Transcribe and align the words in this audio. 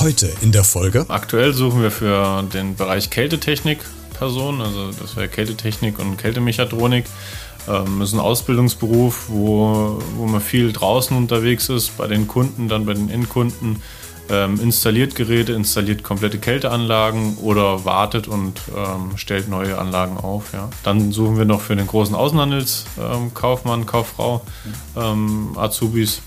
Heute 0.00 0.32
in 0.42 0.52
der 0.52 0.64
Folge. 0.64 1.04
Aktuell 1.08 1.52
suchen 1.52 1.82
wir 1.82 1.90
für 1.90 2.42
den 2.44 2.76
Bereich 2.76 3.10
Kältetechnik 3.10 3.80
Personen, 4.18 4.60
also 4.60 4.90
das 4.92 5.16
wäre 5.16 5.28
Kältetechnik 5.28 5.98
und 5.98 6.16
Kältemechatronik. 6.16 7.04
Ähm, 7.68 8.02
ist 8.02 8.12
ein 8.12 8.20
Ausbildungsberuf, 8.20 9.26
wo, 9.28 9.98
wo 10.16 10.26
man 10.26 10.40
viel 10.40 10.72
draußen 10.72 11.16
unterwegs 11.16 11.68
ist, 11.68 11.96
bei 11.96 12.06
den 12.06 12.26
Kunden, 12.26 12.68
dann 12.68 12.84
bei 12.86 12.94
den 12.94 13.10
Endkunden. 13.10 13.82
Ähm, 14.30 14.60
installiert 14.60 15.14
Geräte, 15.14 15.54
installiert 15.54 16.02
komplette 16.02 16.38
Kälteanlagen 16.38 17.38
oder 17.38 17.86
wartet 17.86 18.28
und 18.28 18.60
ähm, 18.76 19.16
stellt 19.16 19.48
neue 19.48 19.78
Anlagen 19.78 20.18
auf. 20.18 20.52
Ja. 20.52 20.68
Dann 20.82 21.12
suchen 21.12 21.38
wir 21.38 21.46
noch 21.46 21.62
für 21.62 21.76
den 21.76 21.86
großen 21.86 22.14
Außenhandelskaufmann, 22.14 23.80
ähm, 23.80 23.86
Kauffrau, 23.86 24.42
Azubis. 25.56 26.20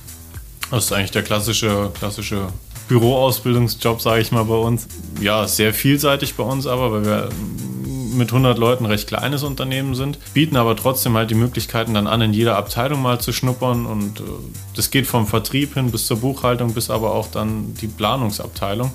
Das 0.72 0.86
ist 0.86 0.94
eigentlich 0.94 1.12
der 1.12 1.24
klassische, 1.24 1.92
klassische 1.94 2.48
Büroausbildungsjob, 2.88 4.02
sage 4.02 4.22
ich 4.22 4.32
mal, 4.32 4.46
bei 4.46 4.56
uns. 4.56 4.88
Ja, 5.22 5.48
sehr 5.48 5.74
vielseitig 5.74 6.36
bei 6.36 6.44
uns 6.44 6.66
aber, 6.66 6.92
weil 6.92 7.06
wir 7.06 7.30
mit 8.14 8.30
100 8.30 8.58
Leuten 8.58 8.86
recht 8.86 9.08
kleines 9.08 9.44
Unternehmen 9.44 9.96
sind, 9.96 10.18
bieten 10.34 10.58
aber 10.58 10.76
trotzdem 10.76 11.16
halt 11.16 11.30
die 11.30 11.36
Möglichkeiten 11.36 11.94
dann 11.94 12.08
an, 12.08 12.22
in 12.22 12.34
jeder 12.34 12.58
Abteilung 12.58 13.02
mal 13.02 13.20
zu 13.20 13.32
schnuppern 13.32 13.86
und 13.86 14.20
äh, 14.20 14.24
das 14.76 14.92
geht 14.92 15.08
vom 15.08 15.28
Vertrieb 15.28 15.74
hin 15.76 15.92
bis 15.92 16.08
zur 16.08 16.18
Buchhaltung 16.18 16.74
bis 16.74 16.90
aber 16.90 17.14
auch 17.14 17.28
dann 17.28 17.74
die 17.76 17.88
Planungsabteilung 17.88 18.92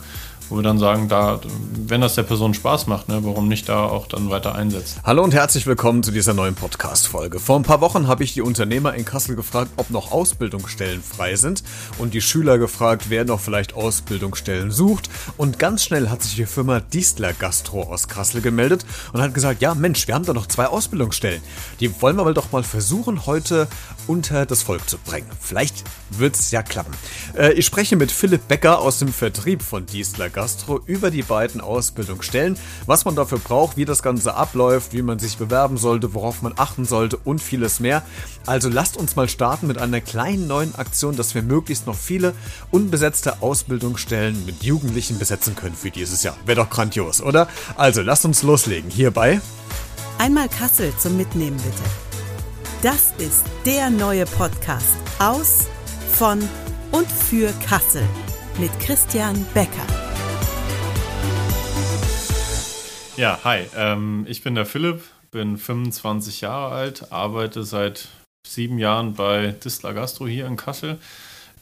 wo 0.49 0.57
wir 0.57 0.63
dann 0.63 0.79
sagen, 0.79 1.09
da, 1.09 1.41
wenn 1.87 2.01
das 2.01 2.15
der 2.15 2.23
Person 2.23 2.55
Spaß 2.55 2.87
macht, 2.87 3.09
ne, 3.09 3.19
warum 3.23 3.49
nicht 3.49 3.69
da 3.69 3.85
auch 3.85 4.07
dann 4.07 4.31
weiter 4.31 4.55
einsetzen. 4.55 5.01
Hallo 5.05 5.25
und 5.25 5.35
herzlich 5.35 5.67
willkommen 5.67 6.03
zu 6.03 6.13
dieser 6.13 6.35
neuen 6.35 6.55
Podcast-Folge. 6.55 7.41
Vor 7.41 7.59
ein 7.59 7.65
paar 7.65 7.81
Wochen 7.81 8.07
habe 8.07 8.23
ich 8.23 8.35
die 8.35 8.43
Unternehmer 8.43 8.95
in 8.95 9.05
Kassel 9.05 9.35
gefragt, 9.35 9.73
ob 9.77 9.91
noch 9.91 10.13
Ausbildungsstellen 10.13 11.03
frei 11.03 11.35
sind 11.37 11.65
und 11.99 12.15
die 12.15 12.21
Schüler 12.21 12.59
gefragt, 12.59 13.07
wer 13.09 13.25
noch 13.25 13.41
vielleicht 13.41 13.75
Ausbildungsstellen 13.75 14.71
sucht. 14.71 15.11
Und 15.37 15.59
ganz 15.59 15.85
schnell 15.85 16.11
hat 16.11 16.23
sich 16.23 16.37
die 16.37 16.47
Firma 16.47 16.81
Diesler 16.81 17.33
Gastro 17.33 17.83
aus 17.83 18.07
Kassel 18.07 18.41
gemeldet 18.41 18.87
und 19.13 19.21
hat 19.21 19.35
gesagt, 19.35 19.63
ja 19.63 19.75
Mensch, 19.75 20.07
wir 20.07 20.15
haben 20.15 20.27
da 20.27 20.33
noch 20.33 20.47
zwei 20.47 20.67
Ausbildungsstellen. 20.67 21.43
Die 21.81 22.01
wollen 22.01 22.17
wir 22.17 22.25
mal 22.25 22.35
doch 22.35 22.53
mal 22.53 22.63
versuchen, 22.63 23.27
heute 23.27 23.67
unter 24.07 24.47
das 24.47 24.63
Volk 24.63 24.89
zu 24.89 24.99
bringen. 24.99 25.29
Vielleicht 25.41 25.85
wird 26.11 26.37
es 26.37 26.51
ja 26.51 26.63
klappen. 26.63 26.93
Äh, 27.37 27.53
ich 27.53 27.67
spreche 27.67 27.97
mit 27.97 28.11
Philipp 28.11 28.49
Becker 28.49 28.81
aus 28.81 28.99
dem 28.99 29.13
Vertrieb 29.13 29.63
von 29.63 29.87
Diesler 29.87 30.31
Gastro 30.31 30.81
über 30.87 31.11
die 31.11 31.23
beiden 31.23 31.61
Ausbildungsstellen, 31.61 32.59
was 32.87 33.05
man 33.05 33.17
dafür 33.17 33.39
braucht, 33.39 33.77
wie 33.77 33.85
das 33.85 34.03
Ganze 34.03 34.35
abläuft, 34.35 34.93
wie 34.93 35.03
man 35.03 35.19
sich 35.19 35.37
bewerben 35.37 35.77
sollte, 35.77 36.15
worauf 36.15 36.43
man 36.43 36.55
achten 36.57 36.85
sollte 36.85 37.17
und 37.17 37.41
vieles 37.41 37.81
mehr. 37.81 38.03
Also 38.47 38.69
lasst 38.69 38.97
uns 38.97 39.17
mal 39.17 39.29
starten 39.29 39.67
mit 39.67 39.79
einer 39.79 40.01
kleinen 40.01 40.47
neuen 40.47 40.75
Aktion, 40.75 41.17
dass 41.17 41.35
wir 41.35 41.43
möglichst 41.43 41.87
noch 41.87 41.97
viele 41.97 42.35
unbesetzte 42.71 43.43
Ausbildungsstellen 43.43 44.47
mit 44.47 44.63
Jugendlichen 44.63 45.19
besetzen 45.19 45.57
können 45.57 45.75
für 45.75 45.91
dieses 45.91 46.23
Jahr. 46.23 46.37
Wäre 46.47 46.63
doch 46.63 46.71
grandios, 46.71 47.21
oder? 47.21 47.49
Also 47.77 48.03
lasst 48.03 48.25
uns 48.25 48.43
loslegen. 48.43 48.91
Hierbei. 48.91 49.41
Einmal 50.19 50.49
Kassel 50.49 50.93
zum 50.97 51.17
Mitnehmen 51.17 51.57
bitte. 51.57 52.06
Das 52.87 53.11
ist 53.19 53.45
der 53.65 53.91
neue 53.91 54.27
Podcast 54.27 54.97
aus, 55.19 55.67
von 56.13 56.39
und 56.93 57.11
für 57.11 57.53
Kassel 57.67 58.05
mit 58.61 58.71
Christian 58.79 59.45
Becker. 59.55 59.85
Ja, 63.17 63.41
hi, 63.43 63.67
ähm, 63.75 64.25
ich 64.29 64.45
bin 64.45 64.55
der 64.55 64.67
Philipp, 64.67 65.03
bin 65.33 65.59
25 65.59 66.43
Jahre 66.43 66.73
alt, 66.77 67.11
arbeite 67.11 67.65
seit 67.65 68.07
sieben 68.47 68.79
Jahren 68.79 69.15
bei 69.15 69.49
Distler 69.49 69.93
Gastro 69.93 70.29
hier 70.29 70.47
in 70.47 70.57
Kassel 70.57 71.01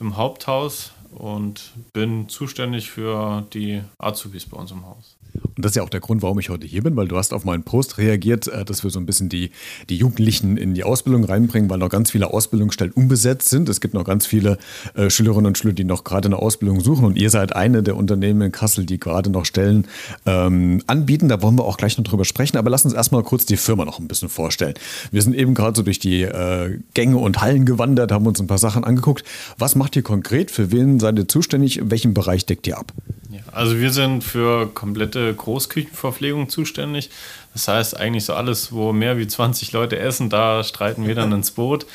im 0.01 0.19
Haupthaus 0.19 0.93
und 1.11 1.73
bin 1.95 2.29
zuständig 2.29 2.91
für 2.91 3.47
die 3.55 3.83
Azubis 3.97 4.45
bei 4.45 4.59
uns 4.59 4.73
im 4.73 4.85
Haus. 4.85 5.17
Und 5.43 5.65
das 5.65 5.73
ist 5.73 5.77
ja 5.77 5.83
auch 5.83 5.89
der 5.89 6.01
Grund, 6.01 6.23
warum 6.23 6.39
ich 6.39 6.49
heute 6.49 6.67
hier 6.67 6.83
bin, 6.83 6.97
weil 6.97 7.09
du 7.09 7.17
hast 7.17 7.33
auf 7.33 7.45
meinen 7.45 7.63
Post 7.63 7.99
reagiert, 7.99 8.49
äh, 8.49 8.65
dass 8.65 8.83
wir 8.83 8.91
so 8.91 8.99
ein 8.99 9.07
bisschen 9.07 9.29
die, 9.29 9.51
die 9.89 9.97
Jugendlichen 9.97 10.57
in 10.57 10.75
die 10.75 10.85
Ausbildung 10.85 11.25
reinbringen, 11.25 11.71
weil 11.71 11.79
noch 11.79 11.89
ganz 11.89 12.11
viele 12.11 12.33
Ausbildungsstellen 12.33 12.93
unbesetzt 12.93 13.49
sind. 13.51 13.69
Es 13.69 13.81
gibt 13.81 13.95
noch 13.95 14.05
ganz 14.05 14.27
viele 14.27 14.59
äh, 14.95 15.11
Schülerinnen 15.11 15.47
und 15.47 15.59
Schüler, 15.59 15.73
die 15.73 15.85
noch 15.85 16.05
gerade 16.05 16.27
eine 16.27 16.37
Ausbildung 16.37 16.81
suchen. 16.81 17.05
Und 17.05 17.17
ihr 17.17 17.31
seid 17.31 17.55
eine 17.55 17.83
der 17.83 17.97
Unternehmen 17.97 18.43
in 18.43 18.53
Kassel, 18.53 18.85
die 18.85 18.99
gerade 18.99 19.31
noch 19.31 19.45
Stellen 19.45 19.87
ähm, 20.27 20.83
anbieten. 20.87 21.29
Da 21.29 21.43
wollen 21.43 21.57
wir 21.57 21.65
auch 21.65 21.77
gleich 21.77 21.97
noch 21.99 22.05
drüber 22.05 22.25
sprechen. 22.25 22.57
Aber 22.57 22.71
lass 22.71 22.85
uns 22.85 22.95
erstmal 22.95 23.23
kurz 23.23 23.47
die 23.47 23.57
Firma 23.57 23.85
noch 23.85 23.99
ein 23.99 24.09
bisschen 24.09 24.29
vorstellen. 24.29 24.75
Wir 25.11 25.23
sind 25.23 25.35
eben 25.35 25.55
gerade 25.55 25.77
so 25.77 25.83
durch 25.83 25.99
die 25.99 26.23
äh, 26.23 26.79
Gänge 26.95 27.19
und 27.19 27.41
Hallen 27.41 27.65
gewandert, 27.65 28.13
haben 28.13 28.27
uns 28.27 28.41
ein 28.41 28.47
paar 28.47 28.59
Sachen 28.59 28.85
angeguckt. 28.85 29.25
Was 29.59 29.77
macht 29.77 29.97
ihr 29.97 30.03
konkret? 30.03 30.51
Für 30.51 30.73
wen 30.73 31.01
seid 31.01 31.19
ihr 31.19 31.29
zuständig? 31.29 31.79
In 31.79 31.91
welchem 31.91 32.15
Bereich 32.15 32.47
deckt 32.47 32.67
ihr 32.67 32.79
ab? 32.79 32.93
Ja, 33.31 33.41
also 33.53 33.79
wir 33.79 33.91
sind 33.91 34.23
für 34.23 34.67
komplette 34.67 35.24
Großküchenverpflegung 35.33 36.49
zuständig. 36.49 37.11
Das 37.53 37.69
heißt 37.69 37.97
eigentlich 37.97 38.25
so 38.25 38.35
alles, 38.35 38.73
wo 38.73 38.93
mehr 38.93 39.17
wie 39.17 39.27
20 39.27 39.73
Leute 39.73 39.99
essen, 39.99 40.29
da 40.29 40.65
streiten 40.65 41.07
wir 41.07 41.15
dann 41.15 41.33
ins 41.33 41.53
Boot. 41.53 41.87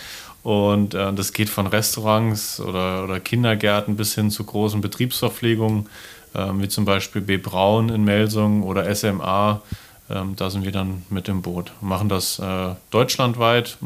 Und 0.41 0.93
äh, 0.93 1.13
das 1.13 1.33
geht 1.33 1.49
von 1.49 1.67
Restaurants 1.67 2.59
oder, 2.59 3.03
oder 3.03 3.19
Kindergärten 3.19 3.97
bis 3.97 4.15
hin 4.15 4.31
zu 4.31 4.43
großen 4.45 4.79
Betriebsverpflegungen, 4.79 5.87
äh, 6.33 6.47
wie 6.53 6.69
zum 6.69 6.85
Beispiel 6.85 7.21
B. 7.21 7.37
Braun 7.37 7.89
in 7.89 8.03
Melsung 8.03 8.63
oder 8.63 8.93
SMA. 8.95 9.61
Ähm, 10.09 10.35
da 10.37 10.49
sind 10.49 10.63
wir 10.63 10.71
dann 10.71 11.03
mit 11.09 11.27
im 11.27 11.41
Boot. 11.41 11.71
Machen 11.81 12.09
das 12.09 12.39
äh, 12.39 12.73
deutschlandweit, 12.89 13.77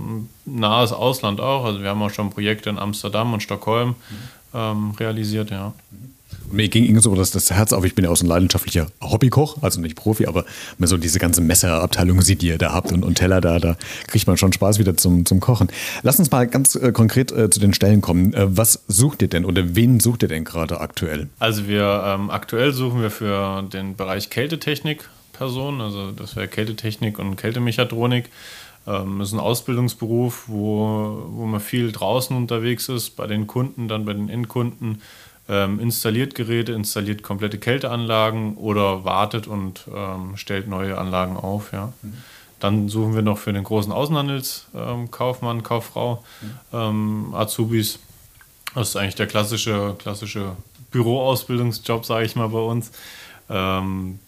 nahes 0.46 0.94
Ausland 0.94 1.42
auch. 1.42 1.66
Also 1.66 1.82
wir 1.82 1.90
haben 1.90 2.02
auch 2.02 2.12
schon 2.12 2.30
Projekte 2.30 2.70
in 2.70 2.78
Amsterdam 2.78 3.34
und 3.34 3.42
Stockholm 3.42 3.90
mhm. 3.90 3.96
ähm, 4.54 4.92
realisiert, 4.92 5.50
ja. 5.50 5.74
Mhm 5.90 6.13
mir 6.52 6.68
ging 6.70 6.84
irgendwie 6.84 7.02
so 7.02 7.16
das, 7.16 7.32
das 7.32 7.52
Herz 7.52 7.74
auf. 7.74 7.84
Ich 7.86 7.96
bin 7.96 8.06
ja 8.06 8.12
auch 8.12 8.16
so 8.16 8.26
ein 8.26 8.30
leidenschaftlicher 8.30 8.88
Hobbykoch, 9.02 9.62
also 9.62 9.82
nicht 9.82 9.96
Profi, 9.96 10.26
aber 10.26 10.46
mir 10.78 10.88
so 10.88 10.98
diese 10.98 11.20
ganze 11.20 11.42
Messerabteilung 11.42 12.22
sieht, 12.22 12.42
die 12.42 12.48
ihr 12.48 12.58
da 12.58 12.74
habt 12.74 12.92
und, 12.92 13.04
und 13.04 13.16
Teller 13.16 13.42
da, 13.42 13.60
da 13.60 13.76
kriegt 14.08 14.28
man 14.28 14.38
schon 14.38 14.54
Spaß 14.54 14.80
wieder 14.80 14.96
zum, 14.98 15.26
zum 15.26 15.40
Kochen. 15.40 15.68
Lass 16.04 16.20
uns 16.20 16.32
mal 16.32 16.48
ganz 16.48 16.76
äh, 16.76 16.92
konkret 16.92 17.32
äh, 17.32 17.50
zu 17.50 17.60
den 17.60 17.74
Stellen 17.74 18.02
kommen. 18.02 18.34
Äh, 18.34 18.58
was 18.58 18.84
sucht 18.88 19.22
ihr 19.22 19.28
denn 19.28 19.46
oder 19.46 19.76
wen 19.76 20.00
sucht 20.00 20.24
ihr 20.24 20.30
denn 20.30 20.44
gerade 20.44 20.80
aktuell? 20.80 21.30
Also 21.40 21.68
wir 21.68 22.04
ähm, 22.06 22.30
aktuell 22.30 22.74
suchen 22.74 23.02
wir 23.02 23.12
für 23.12 23.64
den 23.64 23.96
Bereich 23.96 24.30
Kältetechnik 24.30 25.10
Personen, 25.34 25.82
also 25.82 26.12
das 26.12 26.36
wäre 26.36 26.48
Kältetechnik 26.48 27.20
und 27.20 27.36
Kältemechatronik. 27.36 28.30
Ähm, 28.86 29.22
ist 29.22 29.34
ein 29.34 29.40
Ausbildungsberuf, 29.40 30.46
wo, 30.48 31.26
wo 31.30 31.46
man 31.46 31.60
viel 31.60 31.92
draußen 31.92 32.36
unterwegs 32.36 32.90
ist, 32.90 33.12
bei 33.12 33.28
den 33.28 33.48
Kunden, 33.48 33.88
dann 33.88 34.06
bei 34.06 34.14
den 34.14 34.30
Endkunden 34.30 35.02
ähm, 35.50 35.80
installiert 35.80 36.36
Geräte, 36.36 36.74
installiert 36.74 37.24
komplette 37.24 37.58
Kälteanlagen 37.58 38.56
oder 38.56 39.04
wartet 39.04 39.48
und 39.48 39.86
ähm, 39.94 40.38
stellt 40.38 40.68
neue 40.68 40.98
Anlagen 40.98 41.36
auf. 41.36 41.74
Ja. 41.74 41.92
Mhm. 42.02 42.14
Dann 42.60 42.88
suchen 42.88 43.14
wir 43.14 43.22
noch 43.22 43.38
für 43.38 43.52
den 43.52 43.64
großen 43.64 43.92
Außenhandelskaufmann, 43.92 45.58
ähm, 45.58 45.64
Kauffrau, 45.64 46.24
mhm. 46.42 46.48
Ähm, 46.72 47.34
Azubis. 47.34 48.00
Das 48.74 48.90
ist 48.90 48.96
eigentlich 48.96 49.16
der 49.16 49.28
klassische, 49.28 49.96
klassische 50.00 50.56
Büroausbildungsjob, 50.92 52.06
sage 52.06 52.26
ich 52.26 52.36
mal, 52.36 52.48
bei 52.48 52.60
uns. 52.60 52.92
Ähm, 53.50 54.20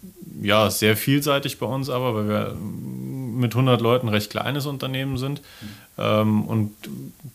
ja, 0.41 0.69
sehr 0.69 0.97
vielseitig 0.97 1.59
bei 1.59 1.65
uns 1.65 1.89
aber, 1.89 2.13
weil 2.13 2.27
wir 2.27 2.55
mit 3.35 3.53
100 3.53 3.81
Leuten 3.81 4.07
recht 4.07 4.29
kleines 4.29 4.65
Unternehmen 4.65 5.17
sind 5.17 5.41
ähm, 5.97 6.43
und 6.43 6.75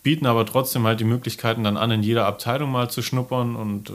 bieten 0.03 0.25
aber 0.25 0.45
trotzdem 0.45 0.85
halt 0.85 0.99
die 0.99 1.05
Möglichkeiten 1.05 1.63
dann 1.63 1.77
an, 1.77 1.91
in 1.91 2.03
jeder 2.03 2.25
Abteilung 2.25 2.71
mal 2.71 2.89
zu 2.89 3.01
schnuppern 3.01 3.55
und 3.55 3.89
äh, 3.89 3.93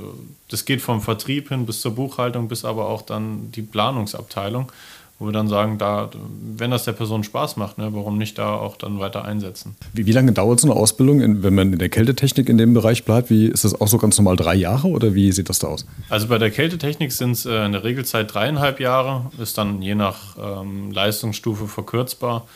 das 0.49 0.65
geht 0.65 0.81
vom 0.81 1.03
Vertrieb 1.03 1.49
hin 1.49 1.67
bis 1.67 1.81
zur 1.81 1.95
Buchhaltung 1.95 2.49
bis 2.49 2.65
aber 2.65 2.89
auch 2.89 3.03
dann 3.03 3.51
die 3.53 3.63
Planungsabteilung 3.63 4.73
wo 5.19 5.27
wir 5.27 5.33
dann 5.33 5.49
sagen, 5.49 5.79
da, 5.79 6.11
wenn 6.57 6.71
das 6.71 6.85
der 6.85 6.93
Person 6.93 7.25
Spaß 7.25 7.57
macht, 7.57 7.79
ne, 7.79 7.89
warum 7.93 8.19
nicht 8.19 8.39
da 8.39 8.55
auch 8.55 8.77
dann 8.77 8.99
weiter 8.99 9.25
einsetzen. 9.25 9.75
Wie, 9.95 10.05
wie 10.05 10.13
lange 10.13 10.33
dauert 10.33 10.61
so 10.61 10.71
eine 10.71 10.79
Ausbildung, 10.79 11.21
in, 11.21 11.43
wenn 11.43 11.55
man 11.55 11.73
in 11.73 11.79
der 11.79 11.89
Kältetechnik 11.89 12.49
in 12.49 12.59
dem 12.59 12.75
Bereich 12.75 13.05
bleibt? 13.05 13.31
Wie 13.31 13.47
ist 13.47 13.65
das 13.65 13.81
auch 13.81 13.89
so 13.89 13.97
ganz 13.97 14.19
normal 14.19 14.37
drei 14.37 14.55
Jahre 14.55 14.89
oder 14.89 15.15
wie 15.15 15.33
sieht 15.33 15.49
das 15.49 15.59
da 15.59 15.69
aus? 15.69 15.87
Also 16.11 16.29
bei 16.29 16.39
der 16.39 16.51
Kältetechnik 16.51 17.13
sind 17.13 17.33
es 17.33 17.47
äh, 17.47 17.65
in 17.65 17.73
der 17.73 17.83
Regelzeit 17.83 18.33
dreieinhalb 18.33 18.79
Jahre, 18.79 19.31
ist 19.39 19.57
dann 19.57 19.81
je 19.81 19.95
nach 19.95 20.37
ähm, 20.39 20.91
Leistungsstufe 20.93 21.67
verkürzbar. 21.67 22.47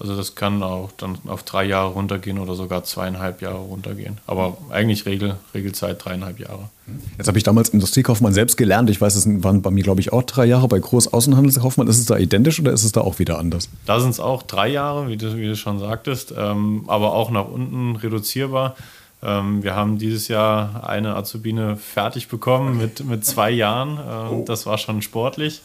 Also 0.00 0.16
das 0.16 0.36
kann 0.36 0.62
auch 0.62 0.90
dann 0.96 1.18
auf 1.26 1.42
drei 1.42 1.64
Jahre 1.64 1.92
runtergehen 1.92 2.38
oder 2.38 2.54
sogar 2.54 2.84
zweieinhalb 2.84 3.42
Jahre 3.42 3.58
runtergehen. 3.58 4.18
Aber 4.28 4.56
eigentlich 4.70 5.06
Regel, 5.06 5.36
Regelzeit 5.54 6.04
dreieinhalb 6.04 6.38
Jahre. 6.38 6.70
Jetzt 7.16 7.26
habe 7.26 7.36
ich 7.36 7.42
damals 7.42 7.70
Industriekaufmann 7.70 8.32
selbst 8.32 8.56
gelernt. 8.56 8.90
Ich 8.90 9.00
weiß, 9.00 9.16
es 9.16 9.26
waren 9.42 9.60
bei 9.60 9.70
mir, 9.70 9.82
glaube 9.82 10.00
ich, 10.00 10.12
auch 10.12 10.22
drei 10.22 10.44
Jahre. 10.44 10.68
Bei 10.68 10.78
Großaußenhandelskaufmann 10.78 11.88
ist 11.88 11.98
es 11.98 12.06
da 12.06 12.16
identisch 12.16 12.60
oder 12.60 12.72
ist 12.72 12.84
es 12.84 12.92
da 12.92 13.00
auch 13.00 13.18
wieder 13.18 13.40
anders? 13.40 13.68
Da 13.86 13.98
sind 13.98 14.10
es 14.10 14.20
auch 14.20 14.44
drei 14.44 14.68
Jahre, 14.68 15.08
wie 15.08 15.16
du, 15.16 15.36
wie 15.36 15.46
du 15.46 15.56
schon 15.56 15.80
sagtest, 15.80 16.32
ähm, 16.36 16.84
aber 16.86 17.12
auch 17.12 17.30
nach 17.30 17.48
unten 17.48 17.96
reduzierbar. 17.96 18.76
Ähm, 19.20 19.64
wir 19.64 19.74
haben 19.74 19.98
dieses 19.98 20.28
Jahr 20.28 20.88
eine 20.88 21.16
Azubine 21.16 21.76
fertig 21.76 22.28
bekommen 22.28 22.78
mit, 22.78 23.04
mit 23.04 23.24
zwei 23.24 23.50
Jahren. 23.50 23.98
Ähm, 24.08 24.44
das 24.44 24.64
war 24.64 24.78
schon 24.78 25.02
sportlich. 25.02 25.62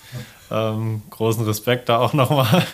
Ähm, 0.49 1.03
großen 1.11 1.45
Respekt 1.45 1.89
da 1.89 1.99
auch 1.99 2.13
nochmal. 2.13 2.65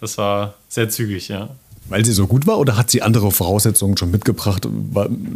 Das 0.00 0.18
war 0.18 0.54
sehr 0.68 0.88
zügig, 0.88 1.28
ja. 1.28 1.50
Weil 1.88 2.04
sie 2.04 2.12
so 2.12 2.26
gut 2.26 2.46
war 2.48 2.58
oder 2.58 2.76
hat 2.76 2.90
sie 2.90 3.02
andere 3.02 3.30
Voraussetzungen 3.30 3.96
schon 3.96 4.10
mitgebracht, 4.10 4.66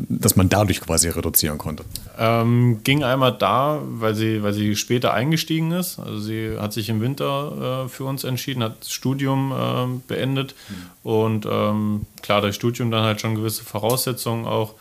dass 0.08 0.34
man 0.34 0.48
dadurch 0.48 0.80
quasi 0.80 1.08
reduzieren 1.08 1.58
konnte? 1.58 1.84
Ähm, 2.18 2.80
ging 2.82 3.04
einmal 3.04 3.36
da, 3.38 3.80
weil 3.84 4.16
sie, 4.16 4.42
weil 4.42 4.52
sie 4.52 4.74
später 4.74 5.14
eingestiegen 5.14 5.70
ist. 5.70 6.00
Also 6.00 6.18
sie 6.18 6.56
hat 6.58 6.72
sich 6.72 6.88
im 6.88 7.00
Winter 7.00 7.84
äh, 7.84 7.88
für 7.88 8.04
uns 8.04 8.24
entschieden, 8.24 8.64
hat 8.64 8.80
das 8.80 8.90
Studium 8.90 9.52
äh, 9.52 10.00
beendet 10.08 10.56
mhm. 10.68 11.08
und 11.08 11.46
ähm, 11.48 12.06
klar, 12.20 12.40
das 12.40 12.56
Studium 12.56 12.90
dann 12.90 13.04
halt 13.04 13.20
schon 13.20 13.36
gewisse 13.36 13.62
Voraussetzungen 13.62 14.46
auch 14.46 14.74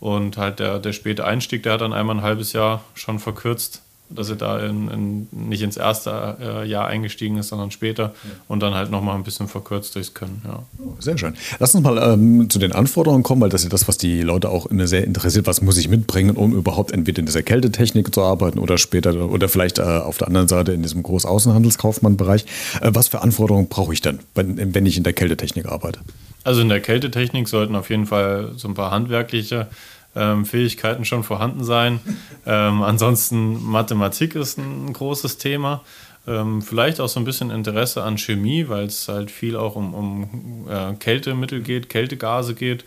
und 0.00 0.36
halt 0.36 0.58
der, 0.58 0.78
der 0.78 0.92
späte 0.92 1.24
Einstieg, 1.24 1.62
der 1.62 1.74
hat 1.74 1.80
dann 1.80 1.94
einmal 1.94 2.16
ein 2.16 2.22
halbes 2.22 2.52
Jahr 2.52 2.84
schon 2.94 3.18
verkürzt 3.18 3.80
dass 4.10 4.28
er 4.28 4.36
da 4.36 4.60
in, 4.60 4.88
in, 4.90 5.28
nicht 5.48 5.62
ins 5.62 5.76
erste 5.76 6.36
äh, 6.40 6.68
Jahr 6.68 6.86
eingestiegen 6.86 7.38
ist, 7.38 7.48
sondern 7.48 7.70
später 7.70 8.02
ja. 8.02 8.30
und 8.48 8.60
dann 8.60 8.74
halt 8.74 8.90
nochmal 8.90 9.16
ein 9.16 9.24
bisschen 9.24 9.48
verkürzt 9.48 9.94
durchs 9.94 10.12
Können. 10.14 10.42
Ja. 10.44 10.62
Sehr 10.98 11.16
schön. 11.16 11.34
Lass 11.58 11.74
uns 11.74 11.82
mal 11.82 11.98
ähm, 11.98 12.50
zu 12.50 12.58
den 12.58 12.72
Anforderungen 12.72 13.22
kommen, 13.22 13.40
weil 13.40 13.48
das 13.48 13.64
ist 13.64 13.72
das, 13.72 13.88
was 13.88 13.96
die 13.96 14.22
Leute 14.22 14.50
auch 14.50 14.66
immer 14.66 14.86
sehr 14.86 15.04
interessiert. 15.04 15.46
Was 15.46 15.62
muss 15.62 15.78
ich 15.78 15.88
mitbringen, 15.88 16.36
um 16.36 16.54
überhaupt 16.54 16.92
entweder 16.92 17.20
in 17.20 17.26
dieser 17.26 17.42
Kältetechnik 17.42 18.14
zu 18.14 18.22
arbeiten 18.22 18.58
oder 18.58 18.78
später 18.78 19.30
oder 19.30 19.48
vielleicht 19.48 19.78
äh, 19.78 19.82
auf 19.82 20.18
der 20.18 20.28
anderen 20.28 20.48
Seite 20.48 20.72
in 20.72 20.82
diesem 20.82 21.02
Großaußenhandelskaufmann-Bereich. 21.02 22.44
Äh, 22.80 22.90
was 22.92 23.08
für 23.08 23.22
Anforderungen 23.22 23.68
brauche 23.68 23.92
ich 23.92 24.02
denn, 24.02 24.18
wenn, 24.34 24.74
wenn 24.74 24.86
ich 24.86 24.96
in 24.96 25.02
der 25.02 25.14
Kältetechnik 25.14 25.66
arbeite? 25.66 26.00
Also 26.44 26.60
in 26.60 26.68
der 26.68 26.80
Kältetechnik 26.80 27.48
sollten 27.48 27.74
auf 27.74 27.88
jeden 27.88 28.06
Fall 28.06 28.52
so 28.56 28.68
ein 28.68 28.74
paar 28.74 28.90
handwerkliche 28.90 29.68
ähm, 30.16 30.44
Fähigkeiten 30.44 31.04
schon 31.04 31.24
vorhanden 31.24 31.64
sein. 31.64 32.00
Ähm, 32.46 32.82
ansonsten 32.82 33.62
Mathematik 33.62 34.34
ist 34.34 34.58
ein 34.58 34.92
großes 34.92 35.38
Thema. 35.38 35.82
Ähm, 36.26 36.62
vielleicht 36.62 37.00
auch 37.00 37.08
so 37.08 37.20
ein 37.20 37.24
bisschen 37.24 37.50
Interesse 37.50 38.02
an 38.02 38.16
Chemie, 38.16 38.68
weil 38.68 38.86
es 38.86 39.08
halt 39.08 39.30
viel 39.30 39.56
auch 39.56 39.76
um, 39.76 39.94
um 39.94 40.68
äh, 40.68 40.94
Kältemittel 40.94 41.60
geht, 41.60 41.88
Kältegase 41.88 42.54
geht. 42.54 42.84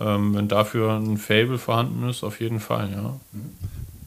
Ähm, 0.00 0.34
wenn 0.34 0.48
dafür 0.48 0.94
ein 0.94 1.18
Fable 1.18 1.58
vorhanden 1.58 2.08
ist, 2.08 2.24
auf 2.24 2.40
jeden 2.40 2.58
Fall, 2.58 2.90
ja 2.90 3.20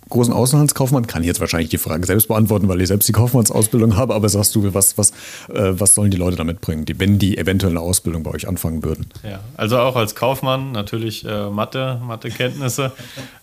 großen 0.10 0.34
Außenhandelskaufmann? 0.34 1.08
Kann 1.08 1.24
ich 1.24 1.28
jetzt 1.28 1.40
wahrscheinlich 1.40 1.70
die 1.70 1.78
Frage 1.78 2.06
selbst 2.06 2.28
beantworten, 2.28 2.68
weil 2.68 2.82
ich 2.82 2.88
selbst 2.88 3.08
die 3.08 3.14
Kaufmannsausbildung 3.14 3.96
habe, 3.96 4.14
aber 4.14 4.30
sagst 4.30 4.56
du, 4.56 4.74
was, 4.74 4.98
was, 4.98 5.12
äh, 5.50 5.74
was 5.74 5.96
sollen 5.96 6.12
die 6.12 6.18
Leute 6.18 6.38
da 6.38 6.44
mitbringen, 6.44 6.86
die, 6.86 7.00
wenn 7.00 7.20
die 7.20 7.38
eventuell 7.38 7.72
eine 7.72 7.82
Ausbildung 7.82 8.24
bei 8.24 8.32
euch 8.32 8.48
anfangen 8.48 8.84
würden? 8.84 9.08
Ja, 9.24 9.40
also 9.58 9.80
auch 9.80 9.96
als 9.96 10.16
Kaufmann 10.16 10.72
natürlich 10.72 11.26
äh, 11.26 11.50
Mathe, 11.50 12.02
Mathekenntnisse, 12.06 12.92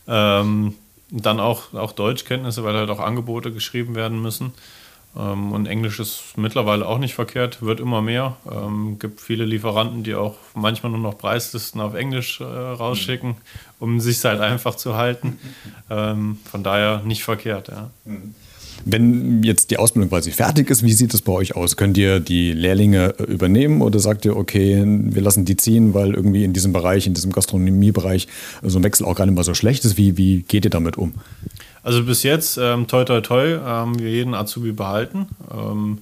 ähm, 0.08 0.74
dann 1.10 1.40
auch, 1.40 1.74
auch 1.74 1.92
Deutschkenntnisse, 1.92 2.62
weil 2.64 2.74
halt 2.74 2.90
auch 2.90 3.00
Angebote 3.00 3.52
geschrieben 3.52 3.94
werden 3.94 4.22
müssen. 4.22 4.52
Ähm, 5.16 5.52
und 5.52 5.66
Englisch 5.66 5.98
ist 5.98 6.36
mittlerweile 6.36 6.86
auch 6.86 6.98
nicht 6.98 7.14
verkehrt, 7.14 7.62
wird 7.62 7.80
immer 7.80 8.02
mehr. 8.02 8.36
Ähm, 8.50 8.98
gibt 8.98 9.20
viele 9.20 9.44
Lieferanten, 9.44 10.04
die 10.04 10.14
auch 10.14 10.36
manchmal 10.54 10.92
nur 10.92 11.00
noch 11.00 11.18
Preislisten 11.18 11.80
auf 11.80 11.94
Englisch 11.94 12.40
äh, 12.40 12.44
rausschicken, 12.44 13.36
um 13.78 14.00
sich 14.00 14.24
halt 14.24 14.40
einfach 14.40 14.76
zu 14.76 14.96
halten. 14.96 15.38
Ähm, 15.88 16.38
von 16.44 16.62
daher 16.62 17.02
nicht 17.04 17.24
verkehrt, 17.24 17.68
ja. 17.68 17.90
Wenn 18.84 19.42
jetzt 19.42 19.70
die 19.70 19.76
Ausbildung 19.76 20.08
quasi 20.08 20.30
fertig 20.30 20.70
ist, 20.70 20.82
wie 20.82 20.92
sieht 20.92 21.12
es 21.12 21.20
bei 21.20 21.32
euch 21.32 21.54
aus? 21.54 21.76
Könnt 21.76 21.98
ihr 21.98 22.18
die 22.20 22.52
Lehrlinge 22.52 23.14
äh, 23.18 23.24
übernehmen 23.24 23.82
oder 23.82 23.98
sagt 23.98 24.24
ihr, 24.24 24.36
okay, 24.36 24.82
wir 24.86 25.22
lassen 25.22 25.44
die 25.44 25.56
ziehen, 25.56 25.92
weil 25.92 26.14
irgendwie 26.14 26.44
in 26.44 26.52
diesem 26.52 26.72
Bereich, 26.72 27.06
in 27.06 27.14
diesem 27.14 27.32
Gastronomiebereich 27.32 28.28
so 28.62 28.78
ein 28.78 28.84
Wechsel 28.84 29.04
auch 29.06 29.16
gar 29.16 29.26
nicht 29.26 29.34
mal 29.34 29.44
so 29.44 29.54
schlecht 29.54 29.84
ist? 29.84 29.96
Wie, 29.96 30.16
wie 30.16 30.42
geht 30.42 30.64
ihr 30.64 30.70
damit 30.70 30.96
um? 30.96 31.14
Also 31.82 32.04
bis 32.04 32.22
jetzt, 32.22 32.58
ähm, 32.58 32.86
toi 32.86 33.04
toi 33.04 33.20
toi, 33.20 33.58
haben 33.60 33.98
wir 33.98 34.10
jeden 34.10 34.34
Azubi 34.34 34.72
behalten. 34.72 35.28
Ähm, 35.52 35.98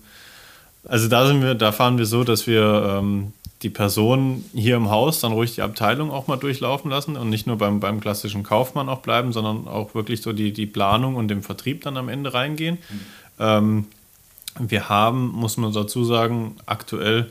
also 0.84 1.08
da 1.08 1.26
sind 1.26 1.42
wir, 1.42 1.54
da 1.54 1.72
fahren 1.72 1.98
wir 1.98 2.06
so, 2.06 2.24
dass 2.24 2.46
wir 2.46 2.98
ähm, 2.98 3.32
die 3.62 3.70
Person 3.70 4.44
hier 4.54 4.76
im 4.76 4.90
Haus 4.90 5.20
dann 5.20 5.32
ruhig 5.32 5.54
die 5.54 5.62
Abteilung 5.62 6.10
auch 6.10 6.28
mal 6.28 6.36
durchlaufen 6.36 6.90
lassen 6.90 7.16
und 7.16 7.28
nicht 7.28 7.46
nur 7.46 7.58
beim, 7.58 7.80
beim 7.80 8.00
klassischen 8.00 8.42
Kaufmann 8.42 8.88
auch 8.88 9.00
bleiben, 9.00 9.32
sondern 9.32 9.66
auch 9.66 9.94
wirklich 9.94 10.22
so 10.22 10.32
die, 10.32 10.52
die 10.52 10.66
Planung 10.66 11.16
und 11.16 11.28
den 11.28 11.42
Vertrieb 11.42 11.82
dann 11.82 11.96
am 11.96 12.08
Ende 12.08 12.32
reingehen. 12.32 12.78
Mhm. 12.88 13.00
Ähm, 13.40 13.84
wir 14.60 14.88
haben, 14.88 15.28
muss 15.28 15.56
man 15.56 15.72
dazu 15.72 16.04
sagen, 16.04 16.56
aktuell 16.66 17.30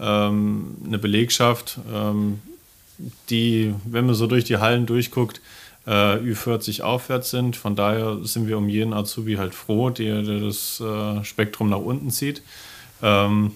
ähm, 0.00 0.76
eine 0.84 0.98
Belegschaft, 0.98 1.78
ähm, 1.92 2.40
die, 3.30 3.74
wenn 3.84 4.06
man 4.06 4.14
so 4.14 4.26
durch 4.26 4.44
die 4.44 4.58
Hallen 4.58 4.86
durchguckt, 4.86 5.40
äh, 5.88 6.18
Ü40 6.18 6.82
aufwärts 6.82 7.30
sind. 7.30 7.56
Von 7.56 7.74
daher 7.74 8.18
sind 8.22 8.46
wir 8.46 8.58
um 8.58 8.68
jeden 8.68 8.92
Azubi 8.92 9.36
halt 9.36 9.54
froh, 9.54 9.88
der, 9.90 10.22
der 10.22 10.40
das 10.40 10.80
äh, 10.80 11.24
Spektrum 11.24 11.70
nach 11.70 11.78
unten 11.78 12.10
zieht. 12.10 12.42
Ähm, 13.02 13.52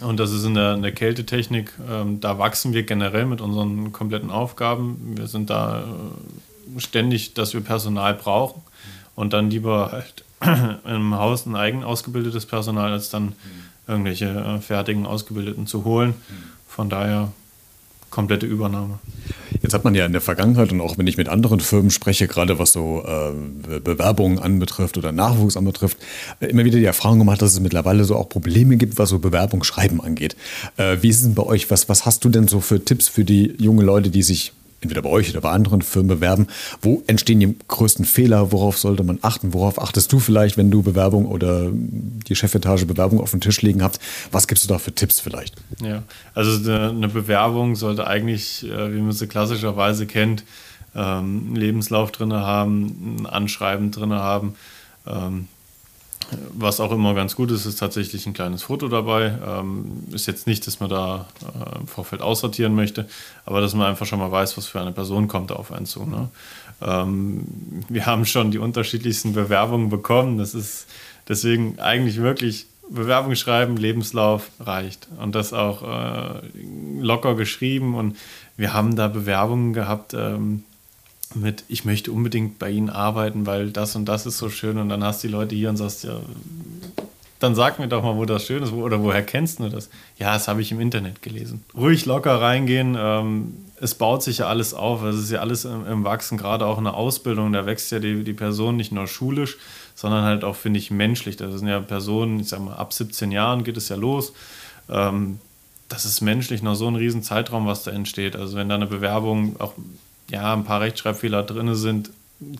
und 0.00 0.18
das 0.18 0.32
ist 0.32 0.44
in 0.44 0.54
der, 0.54 0.74
in 0.74 0.82
der 0.82 0.90
Kältetechnik, 0.90 1.72
ähm, 1.88 2.20
da 2.20 2.38
wachsen 2.38 2.72
wir 2.72 2.82
generell 2.82 3.26
mit 3.26 3.40
unseren 3.40 3.92
kompletten 3.92 4.30
Aufgaben. 4.30 5.14
Wir 5.16 5.28
sind 5.28 5.50
da 5.50 5.82
äh, 5.82 6.80
ständig, 6.80 7.34
dass 7.34 7.54
wir 7.54 7.60
Personal 7.60 8.14
brauchen 8.14 8.60
und 9.14 9.32
dann 9.32 9.50
lieber 9.50 9.92
halt 9.92 10.24
im 10.84 11.14
Haus 11.14 11.46
ein 11.46 11.54
eigen 11.54 11.84
ausgebildetes 11.84 12.46
Personal, 12.46 12.90
als 12.90 13.10
dann 13.10 13.34
irgendwelche 13.86 14.26
äh, 14.26 14.60
fertigen 14.60 15.06
Ausgebildeten 15.06 15.68
zu 15.68 15.84
holen. 15.84 16.14
Von 16.66 16.90
daher 16.90 17.32
komplette 18.14 18.46
Übernahme. 18.46 19.00
Jetzt 19.60 19.74
hat 19.74 19.84
man 19.84 19.94
ja 19.94 20.06
in 20.06 20.12
der 20.12 20.20
Vergangenheit 20.20 20.72
und 20.72 20.80
auch 20.80 20.98
wenn 20.98 21.06
ich 21.06 21.16
mit 21.16 21.28
anderen 21.28 21.60
Firmen 21.60 21.90
spreche, 21.90 22.28
gerade 22.28 22.58
was 22.58 22.72
so 22.72 23.04
äh, 23.06 23.80
Bewerbungen 23.80 24.38
anbetrifft 24.38 24.96
oder 24.96 25.10
Nachwuchs 25.10 25.56
anbetrifft, 25.56 25.98
äh, 26.40 26.46
immer 26.46 26.64
wieder 26.64 26.78
die 26.78 26.84
Erfahrung 26.84 27.18
gemacht, 27.18 27.42
dass 27.42 27.52
es 27.52 27.60
mittlerweile 27.60 28.04
so 28.04 28.16
auch 28.16 28.28
Probleme 28.28 28.76
gibt, 28.76 28.98
was 28.98 29.08
so 29.08 29.18
Bewerbungsschreiben 29.18 30.00
angeht. 30.00 30.36
Äh, 30.76 30.98
wie 31.00 31.08
ist 31.08 31.16
es 31.16 31.22
denn 31.24 31.34
bei 31.34 31.42
euch? 31.42 31.70
Was, 31.70 31.88
was 31.88 32.06
hast 32.06 32.24
du 32.24 32.28
denn 32.28 32.46
so 32.46 32.60
für 32.60 32.84
Tipps 32.84 33.08
für 33.08 33.24
die 33.24 33.54
jungen 33.58 33.84
Leute, 33.84 34.10
die 34.10 34.22
sich 34.22 34.52
entweder 34.84 35.02
bei 35.02 35.10
euch 35.10 35.30
oder 35.30 35.40
bei 35.40 35.50
anderen 35.50 35.82
Firmen 35.82 36.08
bewerben. 36.08 36.46
Wo 36.80 37.02
entstehen 37.06 37.40
die 37.40 37.56
größten 37.68 38.04
Fehler? 38.04 38.52
Worauf 38.52 38.78
sollte 38.78 39.02
man 39.02 39.18
achten? 39.22 39.52
Worauf 39.52 39.80
achtest 39.80 40.12
du 40.12 40.20
vielleicht, 40.20 40.56
wenn 40.56 40.70
du 40.70 40.82
Bewerbung 40.82 41.26
oder 41.26 41.70
die 41.72 42.36
Chefetage 42.36 42.86
Bewerbung 42.86 43.20
auf 43.20 43.32
dem 43.32 43.40
Tisch 43.40 43.62
liegen 43.62 43.82
habt? 43.82 43.98
Was 44.30 44.46
gibst 44.46 44.64
du 44.64 44.68
da 44.68 44.78
für 44.78 44.94
Tipps 44.94 45.20
vielleicht? 45.20 45.56
Ja, 45.80 46.02
also 46.34 46.70
eine 46.70 47.08
Bewerbung 47.08 47.76
sollte 47.76 48.06
eigentlich, 48.06 48.64
äh, 48.64 48.94
wie 48.94 49.00
man 49.00 49.12
sie 49.12 49.26
klassischerweise 49.26 50.06
kennt, 50.06 50.44
ähm, 50.94 51.46
einen 51.46 51.56
Lebenslauf 51.56 52.12
drin 52.12 52.32
haben, 52.32 53.16
ein 53.20 53.26
Anschreiben 53.26 53.90
drin 53.90 54.12
haben. 54.12 54.54
Was 56.52 56.80
auch 56.80 56.92
immer 56.92 57.14
ganz 57.14 57.36
gut 57.36 57.50
ist, 57.50 57.66
ist 57.66 57.78
tatsächlich 57.78 58.26
ein 58.26 58.32
kleines 58.32 58.62
Foto 58.62 58.88
dabei. 58.88 59.38
Ähm, 59.46 60.04
ist 60.12 60.26
jetzt 60.26 60.46
nicht, 60.46 60.66
dass 60.66 60.80
man 60.80 60.90
da 60.90 61.26
äh, 61.42 61.80
im 61.80 61.86
Vorfeld 61.86 62.22
aussortieren 62.22 62.74
möchte, 62.74 63.08
aber 63.44 63.60
dass 63.60 63.74
man 63.74 63.88
einfach 63.88 64.06
schon 64.06 64.18
mal 64.18 64.30
weiß, 64.30 64.56
was 64.56 64.66
für 64.66 64.80
eine 64.80 64.92
Person 64.92 65.28
kommt 65.28 65.52
auf 65.52 65.72
einen 65.72 65.86
zu. 65.86 66.04
Ne? 66.04 66.28
Ähm, 66.82 67.44
wir 67.88 68.06
haben 68.06 68.26
schon 68.26 68.50
die 68.50 68.58
unterschiedlichsten 68.58 69.32
Bewerbungen 69.32 69.90
bekommen. 69.90 70.38
Das 70.38 70.54
ist 70.54 70.86
deswegen 71.28 71.78
eigentlich 71.78 72.18
wirklich 72.18 72.66
Bewerbung 72.88 73.34
schreiben, 73.34 73.76
Lebenslauf 73.76 74.50
reicht. 74.60 75.08
Und 75.18 75.34
das 75.34 75.52
auch 75.52 75.82
äh, 75.82 76.40
locker 77.00 77.34
geschrieben. 77.34 77.94
Und 77.94 78.16
wir 78.56 78.72
haben 78.72 78.96
da 78.96 79.08
Bewerbungen 79.08 79.72
gehabt, 79.72 80.14
ähm, 80.14 80.64
mit, 81.34 81.64
ich 81.68 81.84
möchte 81.84 82.12
unbedingt 82.12 82.58
bei 82.58 82.70
Ihnen 82.70 82.90
arbeiten, 82.90 83.46
weil 83.46 83.70
das 83.70 83.96
und 83.96 84.06
das 84.06 84.26
ist 84.26 84.38
so 84.38 84.48
schön 84.48 84.78
und 84.78 84.88
dann 84.88 85.04
hast 85.04 85.22
du 85.22 85.28
die 85.28 85.32
Leute 85.32 85.54
hier 85.54 85.70
und 85.70 85.76
sagst, 85.76 86.04
ja, 86.04 86.20
dann 87.40 87.54
sag 87.54 87.78
mir 87.78 87.88
doch 87.88 88.02
mal, 88.02 88.16
wo 88.16 88.24
das 88.24 88.46
schön 88.46 88.62
ist 88.62 88.72
oder 88.72 89.02
woher 89.02 89.22
kennst 89.22 89.58
du 89.58 89.68
das? 89.68 89.90
Ja, 90.18 90.32
das 90.32 90.48
habe 90.48 90.62
ich 90.62 90.72
im 90.72 90.80
Internet 90.80 91.22
gelesen. 91.22 91.64
Ruhig 91.76 92.06
locker 92.06 92.40
reingehen, 92.40 92.96
ähm, 92.98 93.54
es 93.80 93.94
baut 93.94 94.22
sich 94.22 94.38
ja 94.38 94.46
alles 94.46 94.72
auf, 94.72 95.02
es 95.02 95.16
ist 95.16 95.30
ja 95.30 95.40
alles 95.40 95.64
im, 95.64 95.86
im, 95.86 96.04
Wachsen, 96.04 96.38
gerade 96.38 96.64
auch 96.66 96.78
in 96.78 96.84
der 96.84 96.94
Ausbildung, 96.94 97.52
da 97.52 97.66
wächst 97.66 97.92
ja 97.92 97.98
die, 97.98 98.24
die 98.24 98.32
Person 98.32 98.76
nicht 98.76 98.92
nur 98.92 99.06
schulisch, 99.06 99.58
sondern 99.94 100.24
halt 100.24 100.44
auch, 100.44 100.56
finde 100.56 100.78
ich, 100.78 100.90
menschlich. 100.90 101.36
Das 101.36 101.58
sind 101.58 101.68
ja 101.68 101.80
Personen, 101.80 102.40
ich 102.40 102.48
sag 102.48 102.60
mal, 102.60 102.74
ab 102.74 102.92
17 102.92 103.30
Jahren 103.30 103.62
geht 103.62 103.76
es 103.76 103.88
ja 103.88 103.96
los. 103.96 104.32
Ähm, 104.88 105.38
das 105.88 106.04
ist 106.04 106.20
menschlich 106.22 106.62
noch 106.62 106.74
so 106.74 106.88
ein 106.88 106.96
riesen 106.96 107.22
Zeitraum, 107.22 107.66
was 107.66 107.84
da 107.84 107.90
entsteht. 107.90 108.36
Also 108.36 108.56
wenn 108.56 108.68
da 108.68 108.74
eine 108.74 108.86
Bewerbung 108.86 109.60
auch 109.60 109.74
ja, 110.30 110.52
ein 110.52 110.64
paar 110.64 110.80
Rechtschreibfehler 110.80 111.42
drin 111.42 111.74
sind, 111.74 112.10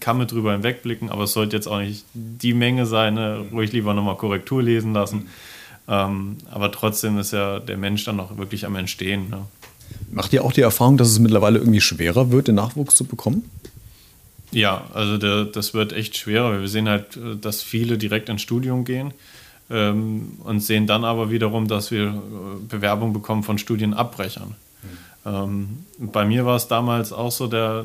kann 0.00 0.18
man 0.18 0.26
drüber 0.26 0.52
hinwegblicken, 0.52 1.10
aber 1.10 1.24
es 1.24 1.32
sollte 1.32 1.56
jetzt 1.56 1.66
auch 1.66 1.78
nicht 1.78 2.04
die 2.14 2.54
Menge 2.54 2.86
sein, 2.86 3.14
ne? 3.14 3.44
ruhig 3.52 3.72
lieber 3.72 3.94
nochmal 3.94 4.16
Korrektur 4.16 4.62
lesen 4.62 4.92
lassen. 4.92 5.28
Ähm, 5.88 6.38
aber 6.50 6.72
trotzdem 6.72 7.18
ist 7.18 7.32
ja 7.32 7.58
der 7.58 7.76
Mensch 7.76 8.04
dann 8.04 8.16
noch 8.16 8.38
wirklich 8.38 8.64
am 8.64 8.76
Entstehen. 8.76 9.28
Ne? 9.28 9.44
Macht 10.10 10.32
ihr 10.32 10.44
auch 10.44 10.52
die 10.52 10.62
Erfahrung, 10.62 10.96
dass 10.96 11.08
es 11.08 11.18
mittlerweile 11.18 11.58
irgendwie 11.58 11.80
schwerer 11.80 12.30
wird, 12.30 12.48
den 12.48 12.54
Nachwuchs 12.54 12.94
zu 12.94 13.04
bekommen? 13.04 13.50
Ja, 14.50 14.84
also 14.94 15.18
der, 15.18 15.44
das 15.44 15.74
wird 15.74 15.92
echt 15.92 16.16
schwerer. 16.16 16.60
Wir 16.60 16.68
sehen 16.68 16.88
halt, 16.88 17.18
dass 17.40 17.62
viele 17.62 17.98
direkt 17.98 18.28
ins 18.28 18.40
Studium 18.40 18.84
gehen 18.84 19.12
ähm, 19.68 20.38
und 20.44 20.60
sehen 20.60 20.86
dann 20.86 21.04
aber 21.04 21.30
wiederum, 21.30 21.66
dass 21.68 21.90
wir 21.90 22.06
äh, 22.06 22.12
Bewerbungen 22.68 23.12
bekommen 23.12 23.42
von 23.42 23.58
Studienabbrechern. 23.58 24.54
Ähm, 25.26 25.86
bei 25.98 26.24
mir 26.24 26.44
war 26.44 26.56
es 26.56 26.68
damals 26.68 27.12
auch 27.12 27.32
so, 27.32 27.46
der, 27.46 27.84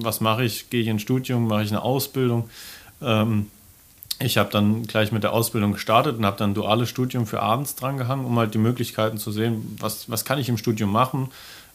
was 0.00 0.20
mache 0.20 0.44
ich? 0.44 0.70
Gehe 0.70 0.82
ich 0.82 0.88
ins 0.88 1.02
Studium, 1.02 1.46
mache 1.46 1.62
ich 1.62 1.70
eine 1.70 1.82
Ausbildung? 1.82 2.48
Ähm, 3.00 3.46
ich 4.18 4.38
habe 4.38 4.50
dann 4.50 4.84
gleich 4.84 5.12
mit 5.12 5.22
der 5.22 5.32
Ausbildung 5.32 5.72
gestartet 5.72 6.16
und 6.16 6.24
habe 6.24 6.38
dann 6.38 6.54
duales 6.54 6.88
Studium 6.88 7.26
für 7.26 7.42
abends 7.42 7.76
drangehangen, 7.76 8.24
um 8.24 8.38
halt 8.38 8.54
die 8.54 8.58
Möglichkeiten 8.58 9.18
zu 9.18 9.30
sehen, 9.30 9.76
was, 9.78 10.10
was 10.10 10.24
kann 10.24 10.38
ich 10.38 10.48
im 10.48 10.56
Studium 10.56 10.90
machen. 10.90 11.28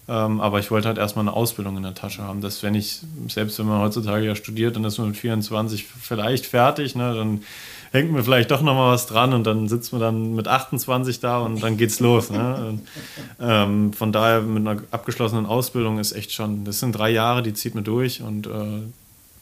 Ähm, 0.10 0.42
aber 0.42 0.60
ich 0.60 0.72
wollte 0.72 0.88
halt 0.88 0.98
erstmal 0.98 1.24
eine 1.24 1.36
Ausbildung 1.36 1.78
in 1.78 1.84
der 1.84 1.94
Tasche 1.94 2.24
haben, 2.24 2.42
dass 2.42 2.64
wenn 2.64 2.74
ich, 2.74 3.02
selbst 3.28 3.60
wenn 3.60 3.68
man 3.68 3.82
heutzutage 3.82 4.26
ja 4.26 4.36
studiert, 4.36 4.76
dann 4.76 4.84
ist 4.84 4.98
man 4.98 5.10
mit 5.10 5.18
24 5.18 5.86
vielleicht 5.86 6.48
fertig, 6.48 6.96
ne, 6.96 7.14
dann 7.14 7.44
hängt 7.92 8.12
mir 8.12 8.24
vielleicht 8.24 8.52
doch 8.52 8.62
nochmal 8.62 8.94
was 8.94 9.06
dran 9.06 9.34
und 9.34 9.46
dann 9.46 9.68
sitzt 9.68 9.92
man 9.92 10.02
dann 10.02 10.36
mit 10.36 10.48
28 10.48 11.20
da 11.20 11.40
und 11.40 11.62
dann 11.62 11.78
geht's 11.78 12.00
los. 12.00 12.30
Ne? 12.32 12.68
Und, 12.70 12.88
ähm, 13.40 13.94
von 13.94 14.12
daher 14.12 14.42
mit 14.42 14.66
einer 14.66 14.82
abgeschlossenen 14.92 15.46
Ausbildung 15.46 16.00
ist 16.00 16.14
echt 16.14 16.32
schon, 16.32 16.64
das 16.64 16.80
sind 16.80 16.94
drei 16.94 17.10
Jahre, 17.10 17.44
die 17.44 17.54
zieht 17.54 17.76
man 17.76 17.84
durch 17.84 18.22
und 18.22 18.48
äh, 18.48 18.84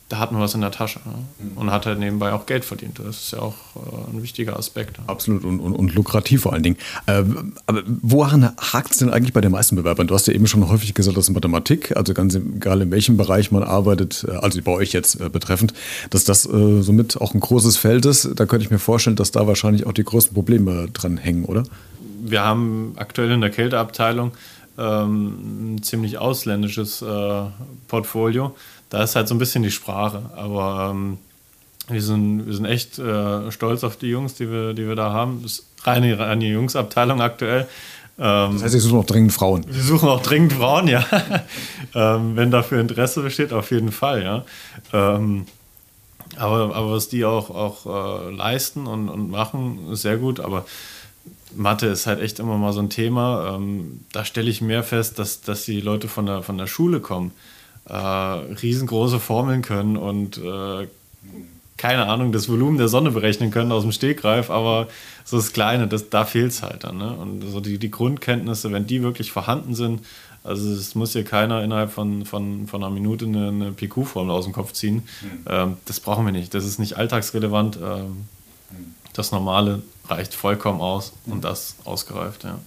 da 0.09 0.17
hat 0.17 0.31
man 0.31 0.41
was 0.41 0.55
in 0.55 0.61
der 0.61 0.71
Tasche 0.71 0.99
ne? 1.05 1.13
Mhm. 1.37 1.57
und 1.57 1.71
hat 1.71 1.85
halt 1.85 1.99
nebenbei 1.99 2.33
auch 2.33 2.47
Geld 2.47 2.65
verdient. 2.65 2.99
Das 2.99 3.17
ist 3.17 3.31
ja 3.31 3.39
auch 3.39 3.53
äh, 3.75 4.11
ein 4.11 4.23
wichtiger 4.23 4.57
Aspekt. 4.57 4.99
Absolut 5.05 5.45
und, 5.45 5.59
und, 5.59 5.73
und 5.73 5.93
lukrativ 5.93 6.41
vor 6.41 6.53
allen 6.53 6.63
Dingen. 6.63 6.77
Äh, 7.05 7.23
aber 7.67 7.83
woran 8.01 8.51
hakt 8.57 8.91
es 8.91 8.97
denn 8.97 9.11
eigentlich 9.11 9.33
bei 9.33 9.41
den 9.41 9.51
meisten 9.51 9.75
Bewerbern? 9.75 10.07
Du 10.07 10.15
hast 10.15 10.27
ja 10.27 10.33
eben 10.33 10.47
schon 10.47 10.67
häufig 10.67 10.95
gesagt, 10.95 11.15
dass 11.15 11.29
Mathematik, 11.29 11.95
also 11.95 12.15
ganz 12.15 12.33
egal 12.33 12.81
in 12.81 12.89
welchem 12.89 13.17
Bereich 13.17 13.51
man 13.51 13.61
arbeitet, 13.61 14.25
äh, 14.27 14.31
also 14.31 14.59
bei 14.63 14.71
euch 14.71 14.93
jetzt 14.93 15.21
äh, 15.21 15.29
betreffend, 15.29 15.73
dass 16.09 16.23
das 16.23 16.47
äh, 16.47 16.81
somit 16.81 17.21
auch 17.21 17.35
ein 17.35 17.39
großes 17.39 17.77
Feld 17.77 18.07
ist. 18.07 18.31
Da 18.35 18.47
könnte 18.47 18.65
ich 18.65 18.71
mir 18.71 18.79
vorstellen, 18.79 19.15
dass 19.15 19.31
da 19.31 19.45
wahrscheinlich 19.45 19.85
auch 19.85 19.93
die 19.93 20.03
größten 20.03 20.33
Probleme 20.33 20.89
dran 20.91 21.17
hängen, 21.17 21.45
oder? 21.45 21.63
Wir 22.21 22.41
haben 22.41 22.93
aktuell 22.97 23.31
in 23.31 23.41
der 23.41 23.51
Kälteabteilung 23.51 24.31
ähm, 24.79 25.75
ein 25.75 25.83
ziemlich 25.83 26.17
ausländisches 26.17 27.01
äh, 27.01 27.41
Portfolio 27.87 28.55
da 28.89 29.03
ist 29.03 29.15
halt 29.15 29.27
so 29.27 29.35
ein 29.35 29.39
bisschen 29.39 29.63
die 29.63 29.71
Sprache. 29.71 30.23
Aber 30.35 30.89
ähm, 30.91 31.17
wir, 31.87 32.01
sind, 32.01 32.45
wir 32.45 32.53
sind 32.53 32.65
echt 32.65 32.99
äh, 32.99 33.51
stolz 33.51 33.83
auf 33.83 33.97
die 33.97 34.07
Jungs, 34.07 34.35
die 34.35 34.51
wir, 34.51 34.73
die 34.73 34.87
wir 34.87 34.95
da 34.95 35.11
haben. 35.11 35.41
Das 35.43 35.53
ist 35.53 35.65
reine, 35.83 36.17
reine 36.17 36.45
Jungsabteilung 36.45 37.21
aktuell. 37.21 37.67
Ähm, 38.17 38.53
das 38.53 38.63
heißt, 38.63 38.73
Sie 38.73 38.79
suchen 38.79 38.99
auch 38.99 39.05
dringend 39.05 39.33
Frauen. 39.33 39.65
Wir 39.67 39.81
suchen 39.81 40.09
auch 40.09 40.21
dringend 40.21 40.53
Frauen, 40.53 40.87
ja. 40.87 41.05
ähm, 41.95 42.35
wenn 42.35 42.51
dafür 42.51 42.81
Interesse 42.81 43.21
besteht, 43.21 43.53
auf 43.53 43.71
jeden 43.71 43.91
Fall, 43.91 44.23
ja. 44.23 44.43
Ähm, 44.91 45.45
aber, 46.35 46.75
aber 46.75 46.91
was 46.91 47.09
die 47.09 47.25
auch, 47.25 47.49
auch 47.49 47.85
äh, 47.85 48.31
leisten 48.31 48.87
und, 48.87 49.09
und 49.09 49.29
machen, 49.29 49.91
ist 49.91 50.01
sehr 50.01 50.17
gut. 50.17 50.39
Aber 50.39 50.65
Mathe 51.55 51.87
ist 51.87 52.07
halt 52.07 52.21
echt 52.21 52.39
immer 52.39 52.57
mal 52.57 52.73
so 52.73 52.81
ein 52.81 52.89
Thema. 52.89 53.55
Ähm, 53.55 54.01
da 54.11 54.25
stelle 54.25 54.49
ich 54.49 54.61
mehr 54.61 54.83
fest, 54.83 55.17
dass, 55.17 55.41
dass 55.41 55.65
die 55.65 55.81
Leute 55.81 56.07
von 56.07 56.25
der, 56.25 56.43
von 56.43 56.57
der 56.57 56.67
Schule 56.67 56.99
kommen 56.99 57.31
äh, 57.89 57.93
riesengroße 57.93 59.19
Formeln 59.19 59.61
können 59.61 59.97
und 59.97 60.37
äh, 60.37 60.87
keine 61.77 62.07
Ahnung, 62.07 62.33
das 62.33 62.49
Volumen 62.49 62.77
der 62.77 62.89
Sonne 62.89 63.11
berechnen 63.11 63.51
können 63.51 63.71
aus 63.71 63.83
dem 63.83 63.93
Stegreif, 63.93 64.49
aber 64.49 64.89
so 65.23 65.37
das 65.37 65.53
Kleine, 65.53 65.87
das, 65.87 66.09
da 66.09 66.25
fehlt 66.25 66.51
es 66.51 66.61
halt 66.61 66.83
dann. 66.83 66.97
Ne? 66.97 67.13
Und 67.13 67.41
so 67.49 67.61
die, 67.61 67.77
die 67.77 67.89
Grundkenntnisse, 67.89 68.71
wenn 68.71 68.85
die 68.85 69.01
wirklich 69.01 69.31
vorhanden 69.31 69.75
sind, 69.75 70.01
also 70.43 70.71
es 70.71 70.93
muss 70.95 71.13
hier 71.13 71.23
keiner 71.23 71.63
innerhalb 71.63 71.91
von, 71.91 72.25
von, 72.25 72.67
von 72.67 72.83
einer 72.83 72.93
Minute 72.93 73.25
eine, 73.25 73.47
eine 73.47 73.71
PQ-Formel 73.71 74.33
aus 74.33 74.45
dem 74.45 74.53
Kopf 74.53 74.73
ziehen. 74.73 75.03
Mhm. 75.21 75.29
Ähm, 75.47 75.77
das 75.85 75.99
brauchen 75.99 76.25
wir 76.25 76.31
nicht. 76.31 76.53
Das 76.53 76.65
ist 76.65 76.79
nicht 76.79 76.97
alltagsrelevant. 76.97 77.77
Ähm, 77.81 78.25
das 79.13 79.31
Normale 79.31 79.81
reicht 80.07 80.33
vollkommen 80.33 80.81
aus 80.81 81.13
und 81.25 81.43
das 81.43 81.75
ausgereift, 81.85 82.43
ja. 82.43 82.59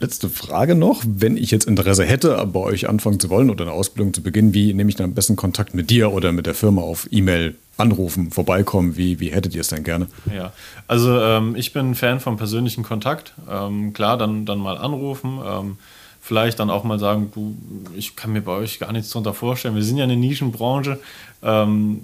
Letzte 0.00 0.28
Frage 0.28 0.74
noch. 0.74 1.02
Wenn 1.06 1.36
ich 1.36 1.50
jetzt 1.50 1.66
Interesse 1.66 2.04
hätte, 2.04 2.46
bei 2.52 2.60
euch 2.60 2.88
anfangen 2.88 3.18
zu 3.18 3.30
wollen 3.30 3.50
oder 3.50 3.64
eine 3.64 3.72
Ausbildung 3.72 4.14
zu 4.14 4.22
beginnen, 4.22 4.54
wie 4.54 4.72
nehme 4.72 4.88
ich 4.88 4.96
dann 4.96 5.06
am 5.06 5.14
besten 5.14 5.36
Kontakt 5.36 5.74
mit 5.74 5.90
dir 5.90 6.12
oder 6.12 6.32
mit 6.32 6.46
der 6.46 6.54
Firma 6.54 6.82
auf 6.82 7.08
E-Mail? 7.10 7.56
Anrufen, 7.76 8.30
vorbeikommen, 8.30 8.96
wie, 8.96 9.18
wie 9.18 9.32
hättet 9.32 9.52
ihr 9.56 9.62
es 9.62 9.66
denn 9.66 9.82
gerne? 9.82 10.06
Ja, 10.32 10.52
also 10.86 11.18
ähm, 11.20 11.56
ich 11.56 11.72
bin 11.72 11.96
Fan 11.96 12.20
vom 12.20 12.36
persönlichen 12.36 12.84
Kontakt. 12.84 13.34
Ähm, 13.50 13.92
klar, 13.92 14.16
dann, 14.16 14.46
dann 14.46 14.60
mal 14.60 14.78
anrufen. 14.78 15.40
Ähm, 15.44 15.76
vielleicht 16.20 16.60
dann 16.60 16.70
auch 16.70 16.84
mal 16.84 17.00
sagen, 17.00 17.32
du, 17.34 17.56
ich 17.96 18.14
kann 18.14 18.32
mir 18.32 18.42
bei 18.42 18.52
euch 18.52 18.78
gar 18.78 18.92
nichts 18.92 19.10
darunter 19.10 19.34
vorstellen. 19.34 19.74
Wir 19.74 19.82
sind 19.82 19.96
ja 19.96 20.04
eine 20.04 20.16
Nischenbranche. 20.16 21.00
Ähm, 21.42 22.02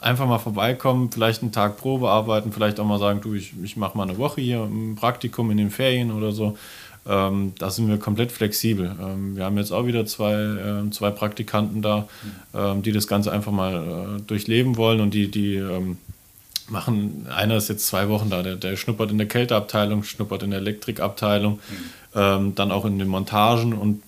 einfach 0.00 0.26
mal 0.26 0.38
vorbeikommen, 0.38 1.10
vielleicht 1.10 1.42
einen 1.42 1.52
Tag 1.52 1.78
Probe 1.78 2.10
arbeiten, 2.10 2.52
vielleicht 2.52 2.78
auch 2.78 2.84
mal 2.84 2.98
sagen, 2.98 3.20
du, 3.22 3.34
ich, 3.34 3.54
ich 3.62 3.76
mache 3.76 3.96
mal 3.96 4.04
eine 4.04 4.18
Woche 4.18 4.40
hier 4.40 4.62
ein 4.62 4.96
Praktikum 4.96 5.50
in 5.50 5.56
den 5.56 5.70
Ferien 5.70 6.12
oder 6.12 6.32
so. 6.32 6.56
Ähm, 7.08 7.52
da 7.58 7.70
sind 7.70 7.88
wir 7.88 7.98
komplett 7.98 8.32
flexibel. 8.32 8.94
Ähm, 9.00 9.36
wir 9.36 9.44
haben 9.44 9.56
jetzt 9.58 9.72
auch 9.72 9.86
wieder 9.86 10.06
zwei, 10.06 10.34
äh, 10.34 10.90
zwei 10.90 11.10
Praktikanten 11.10 11.82
da, 11.82 12.08
ähm, 12.54 12.82
die 12.82 12.92
das 12.92 13.06
Ganze 13.06 13.32
einfach 13.32 13.52
mal 13.52 13.74
äh, 14.18 14.22
durchleben 14.22 14.76
wollen 14.76 15.00
und 15.00 15.14
die, 15.14 15.30
die 15.30 15.54
ähm, 15.54 15.98
machen, 16.68 17.26
einer 17.34 17.56
ist 17.56 17.68
jetzt 17.68 17.86
zwei 17.86 18.08
Wochen 18.08 18.28
da, 18.28 18.42
der, 18.42 18.56
der 18.56 18.76
schnuppert 18.76 19.12
in 19.12 19.18
der 19.18 19.28
Kälteabteilung, 19.28 20.02
schnuppert 20.02 20.42
in 20.42 20.50
der 20.50 20.58
Elektrikabteilung, 20.58 21.60
mhm. 22.12 22.54
dann 22.56 22.72
auch 22.72 22.84
in 22.84 22.98
den 22.98 23.06
Montagen 23.06 23.72
und 23.72 24.02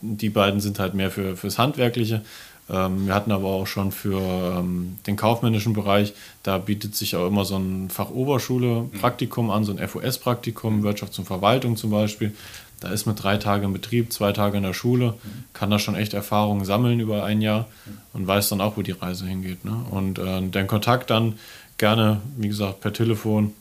die 0.00 0.30
beiden 0.30 0.60
sind 0.60 0.78
halt 0.78 0.94
mehr 0.94 1.10
für, 1.10 1.36
fürs 1.36 1.58
Handwerkliche. 1.58 2.22
Ähm, 2.70 3.06
wir 3.06 3.14
hatten 3.14 3.32
aber 3.32 3.48
auch 3.48 3.66
schon 3.66 3.92
für 3.92 4.20
ähm, 4.20 4.98
den 5.06 5.16
kaufmännischen 5.16 5.72
Bereich, 5.72 6.12
da 6.42 6.58
bietet 6.58 6.94
sich 6.94 7.16
auch 7.16 7.26
immer 7.26 7.44
so 7.44 7.56
ein 7.56 7.88
Fachoberschule-Praktikum 7.88 9.50
an, 9.50 9.64
so 9.64 9.72
ein 9.72 9.86
FOS-Praktikum, 9.86 10.84
Wirtschafts- 10.84 11.18
und 11.18 11.24
Verwaltung 11.24 11.76
zum 11.76 11.90
Beispiel. 11.90 12.34
Da 12.80 12.90
ist 12.90 13.06
mit 13.06 13.22
drei 13.22 13.38
Tagen 13.38 13.64
im 13.64 13.72
Betrieb, 13.72 14.12
zwei 14.12 14.32
Tage 14.32 14.56
in 14.56 14.62
der 14.62 14.74
Schule, 14.74 15.14
kann 15.52 15.70
da 15.70 15.78
schon 15.78 15.96
echt 15.96 16.14
Erfahrungen 16.14 16.64
sammeln 16.64 17.00
über 17.00 17.24
ein 17.24 17.40
Jahr 17.40 17.66
und 18.12 18.26
weiß 18.26 18.50
dann 18.50 18.60
auch, 18.60 18.76
wo 18.76 18.82
die 18.82 18.92
Reise 18.92 19.26
hingeht. 19.26 19.64
Ne? 19.64 19.84
Und 19.90 20.18
äh, 20.18 20.42
den 20.42 20.66
Kontakt 20.68 21.10
dann 21.10 21.38
gerne, 21.76 22.20
wie 22.36 22.48
gesagt, 22.48 22.80
per 22.80 22.92
Telefon, 22.92 23.52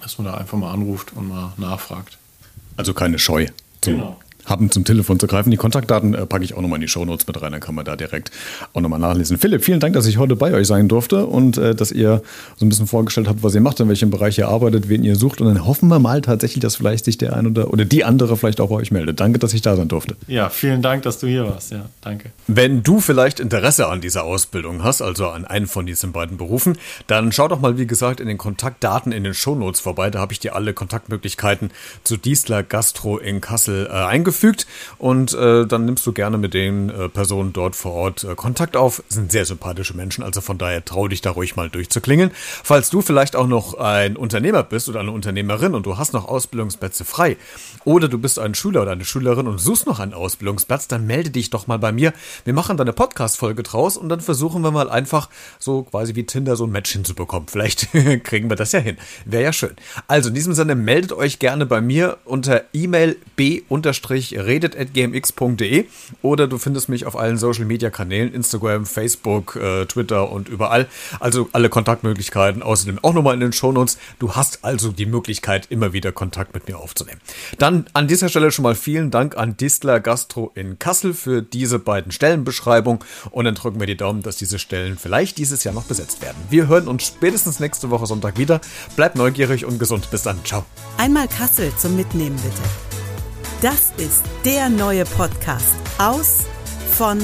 dass 0.00 0.18
man 0.18 0.26
da 0.26 0.34
einfach 0.34 0.58
mal 0.58 0.72
anruft 0.72 1.16
und 1.16 1.28
mal 1.28 1.54
nachfragt. 1.56 2.18
Also 2.76 2.94
keine 2.94 3.18
Scheu. 3.18 3.46
Genau 3.80 4.16
haben, 4.46 4.70
zum 4.70 4.84
Telefon 4.84 5.20
zu 5.20 5.26
greifen. 5.26 5.50
Die 5.50 5.56
Kontaktdaten 5.56 6.14
äh, 6.14 6.26
packe 6.26 6.44
ich 6.44 6.54
auch 6.54 6.62
nochmal 6.62 6.78
in 6.78 6.82
die 6.82 6.88
Shownotes 6.88 7.26
mit 7.26 7.40
rein, 7.40 7.52
dann 7.52 7.60
kann 7.60 7.74
man 7.74 7.84
da 7.84 7.96
direkt 7.96 8.30
auch 8.72 8.80
nochmal 8.80 9.00
nachlesen. 9.00 9.38
Philipp, 9.38 9.64
vielen 9.64 9.80
Dank, 9.80 9.94
dass 9.94 10.06
ich 10.06 10.18
heute 10.18 10.36
bei 10.36 10.52
euch 10.52 10.66
sein 10.66 10.88
durfte 10.88 11.26
und 11.26 11.58
äh, 11.58 11.74
dass 11.74 11.92
ihr 11.92 12.22
so 12.56 12.64
ein 12.64 12.68
bisschen 12.68 12.86
vorgestellt 12.86 13.28
habt, 13.28 13.42
was 13.42 13.54
ihr 13.54 13.60
macht, 13.60 13.80
in 13.80 13.88
welchem 13.88 14.10
Bereich 14.10 14.38
ihr 14.38 14.48
arbeitet, 14.48 14.88
wen 14.88 15.04
ihr 15.04 15.16
sucht. 15.16 15.40
Und 15.40 15.48
dann 15.48 15.66
hoffen 15.66 15.88
wir 15.88 15.98
mal 15.98 16.20
tatsächlich, 16.20 16.60
dass 16.60 16.76
vielleicht 16.76 17.04
sich 17.04 17.18
der 17.18 17.34
ein 17.34 17.46
oder, 17.46 17.72
oder 17.72 17.84
die 17.84 18.04
andere 18.04 18.36
vielleicht 18.36 18.60
auch 18.60 18.68
bei 18.68 18.76
euch 18.76 18.90
meldet. 18.90 19.20
Danke, 19.20 19.38
dass 19.38 19.52
ich 19.52 19.62
da 19.62 19.76
sein 19.76 19.88
durfte. 19.88 20.16
Ja, 20.26 20.48
vielen 20.48 20.82
Dank, 20.82 21.02
dass 21.02 21.18
du 21.18 21.26
hier 21.26 21.44
warst. 21.44 21.72
Ja, 21.72 21.86
danke. 22.00 22.30
Wenn 22.46 22.82
du 22.82 23.00
vielleicht 23.00 23.40
Interesse 23.40 23.88
an 23.88 24.00
dieser 24.00 24.24
Ausbildung 24.24 24.82
hast, 24.82 25.02
also 25.02 25.28
an 25.28 25.44
einen 25.44 25.66
von 25.66 25.86
diesen 25.86 26.12
beiden 26.12 26.36
Berufen, 26.36 26.78
dann 27.06 27.32
schau 27.32 27.48
doch 27.48 27.60
mal, 27.60 27.78
wie 27.78 27.86
gesagt, 27.86 28.20
in 28.20 28.28
den 28.28 28.38
Kontaktdaten 28.38 29.12
in 29.12 29.24
den 29.24 29.34
Shownotes 29.34 29.80
vorbei. 29.80 30.10
Da 30.10 30.20
habe 30.20 30.32
ich 30.32 30.40
dir 30.40 30.54
alle 30.54 30.72
Kontaktmöglichkeiten 30.72 31.70
zu 32.04 32.16
Diesler 32.16 32.62
Gastro 32.62 33.18
in 33.18 33.40
Kassel 33.40 33.86
äh, 33.86 33.90
eingefügt. 33.90 34.35
Und 34.98 35.16
und 35.16 35.32
äh, 35.32 35.66
dann 35.66 35.86
nimmst 35.86 36.06
du 36.06 36.12
gerne 36.12 36.36
mit 36.36 36.52
den 36.52 36.90
äh, 36.90 37.08
Personen 37.08 37.52
dort 37.52 37.74
vor 37.74 37.92
Ort 37.92 38.22
äh, 38.22 38.34
Kontakt 38.34 38.76
auf. 38.76 39.02
Sind 39.08 39.32
sehr 39.32 39.44
sympathische 39.44 39.96
Menschen, 39.96 40.22
also 40.22 40.40
von 40.40 40.58
daher 40.58 40.84
trau 40.84 41.08
dich 41.08 41.20
da 41.20 41.30
ruhig 41.30 41.56
mal 41.56 41.70
durchzuklingeln. 41.70 42.30
Falls 42.34 42.90
du 42.90 43.00
vielleicht 43.00 43.34
auch 43.34 43.46
noch 43.46 43.74
ein 43.74 44.16
Unternehmer 44.16 44.62
bist 44.62 44.88
oder 44.88 45.00
eine 45.00 45.10
Unternehmerin 45.10 45.74
und 45.74 45.86
du 45.86 45.96
hast 45.96 46.12
noch 46.12 46.28
Ausbildungsplätze 46.28 47.04
frei 47.04 47.36
oder 47.84 48.08
du 48.08 48.18
bist 48.18 48.38
ein 48.38 48.54
Schüler 48.54 48.82
oder 48.82 48.92
eine 48.92 49.04
Schülerin 49.04 49.48
und 49.48 49.58
suchst 49.58 49.86
noch 49.86 50.00
einen 50.00 50.12
Ausbildungsplatz, 50.12 50.86
dann 50.86 51.06
melde 51.06 51.30
dich 51.30 51.50
doch 51.50 51.66
mal 51.66 51.78
bei 51.78 51.90
mir. 51.90 52.12
Wir 52.44 52.52
machen 52.52 52.76
da 52.76 52.82
eine 52.82 52.92
Podcast-Folge 52.92 53.62
draus 53.62 53.96
und 53.96 54.08
dann 54.10 54.20
versuchen 54.20 54.62
wir 54.62 54.70
mal 54.70 54.90
einfach 54.90 55.28
so 55.58 55.82
quasi 55.82 56.14
wie 56.14 56.24
Tinder 56.24 56.56
so 56.56 56.66
ein 56.66 56.70
Match 56.70 56.92
hinzubekommen. 56.92 57.48
Vielleicht 57.48 57.88
kriegen 58.22 58.50
wir 58.50 58.56
das 58.56 58.72
ja 58.72 58.80
hin. 58.80 58.98
Wäre 59.24 59.44
ja 59.44 59.52
schön. 59.52 59.74
Also 60.08 60.28
in 60.28 60.34
diesem 60.34 60.52
Sinne 60.52 60.74
meldet 60.74 61.12
euch 61.14 61.38
gerne 61.38 61.64
bei 61.66 61.80
mir 61.80 62.18
unter 62.24 62.64
E-Mail 62.74 63.16
b-redet.gm 64.30 65.06
gmx.de 65.06 65.86
oder 66.22 66.46
du 66.46 66.58
findest 66.58 66.88
mich 66.88 67.06
auf 67.06 67.16
allen 67.16 67.38
Social 67.38 67.64
Media 67.64 67.90
Kanälen, 67.90 68.32
Instagram, 68.32 68.86
Facebook, 68.86 69.56
äh, 69.56 69.86
Twitter 69.86 70.30
und 70.30 70.48
überall. 70.48 70.86
Also 71.20 71.48
alle 71.52 71.68
Kontaktmöglichkeiten. 71.68 72.62
Außerdem 72.62 72.98
auch 73.02 73.14
nochmal 73.14 73.34
in 73.34 73.40
den 73.40 73.52
Shownotes. 73.52 73.98
Du 74.18 74.34
hast 74.34 74.64
also 74.64 74.92
die 74.92 75.06
Möglichkeit, 75.06 75.66
immer 75.70 75.92
wieder 75.92 76.12
Kontakt 76.12 76.54
mit 76.54 76.68
mir 76.68 76.78
aufzunehmen. 76.78 77.20
Dann 77.58 77.86
an 77.92 78.08
dieser 78.08 78.28
Stelle 78.28 78.50
schon 78.50 78.62
mal 78.62 78.74
vielen 78.74 79.10
Dank 79.10 79.36
an 79.36 79.56
Distler 79.56 80.00
Gastro 80.00 80.52
in 80.54 80.78
Kassel 80.78 81.14
für 81.14 81.42
diese 81.42 81.78
beiden 81.78 82.12
Stellenbeschreibungen 82.12 83.00
und 83.30 83.44
dann 83.44 83.54
drücken 83.54 83.80
wir 83.80 83.86
die 83.86 83.96
Daumen, 83.96 84.22
dass 84.22 84.36
diese 84.36 84.58
Stellen 84.58 84.98
vielleicht 84.98 85.38
dieses 85.38 85.64
Jahr 85.64 85.74
noch 85.74 85.84
besetzt 85.84 86.22
werden. 86.22 86.36
Wir 86.50 86.68
hören 86.68 86.88
uns 86.88 87.06
spätestens 87.06 87.60
nächste 87.60 87.90
Woche 87.90 88.06
Sonntag 88.06 88.38
wieder. 88.38 88.60
Bleibt 88.96 89.16
neugierig 89.16 89.64
und 89.64 89.78
gesund. 89.78 90.10
Bis 90.10 90.22
dann. 90.22 90.44
Ciao. 90.44 90.64
Einmal 90.98 91.28
Kassel 91.28 91.72
zum 91.76 91.96
Mitnehmen 91.96 92.36
bitte. 92.36 92.85
Das 93.62 93.90
ist 93.96 94.22
der 94.44 94.68
neue 94.68 95.04
Podcast 95.04 95.76
aus, 95.96 96.44
von 96.90 97.18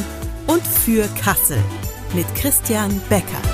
und 0.46 0.66
für 0.66 1.06
Kassel 1.22 1.58
mit 2.14 2.26
Christian 2.34 3.00
Becker. 3.10 3.51